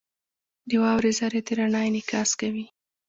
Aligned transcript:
•د 0.69 0.71
واورې 0.81 1.11
ذرې 1.19 1.41
د 1.45 1.49
رڼا 1.57 1.81
انعکاس 1.89 2.29
کوي. 2.39 2.65